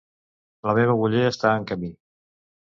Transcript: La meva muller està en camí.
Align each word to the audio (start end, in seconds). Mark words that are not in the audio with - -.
La 0.69 0.75
meva 0.79 0.95
muller 1.03 1.23
està 1.33 1.55
en 1.61 1.71
camí. 1.75 1.95